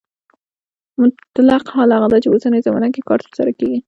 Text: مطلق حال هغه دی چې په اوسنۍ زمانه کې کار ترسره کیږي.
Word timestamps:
مطلق 1.01 1.63
حال 1.75 1.89
هغه 1.95 2.07
دی 2.11 2.19
چې 2.23 2.29
په 2.29 2.35
اوسنۍ 2.35 2.59
زمانه 2.67 2.87
کې 2.93 3.01
کار 3.09 3.19
ترسره 3.25 3.51
کیږي. 3.59 3.79